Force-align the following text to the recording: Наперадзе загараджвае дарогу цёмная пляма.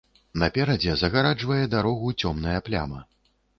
Наперадзе 0.43 0.95
загараджвае 1.01 1.59
дарогу 1.75 2.11
цёмная 2.25 2.59
пляма. 2.71 3.07